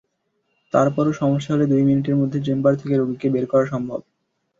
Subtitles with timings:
[0.73, 3.99] তারপরও সমস্যা হলে দুই মিনিটের মধ্যে চেম্বার থেকে রোগীকে বের করা সম্ভব।